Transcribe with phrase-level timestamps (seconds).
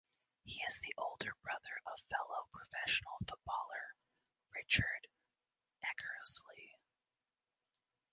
[0.41, 3.95] He is the older brother of fellow professional footballer
[4.55, 5.07] Richard
[5.85, 6.71] Eckersley.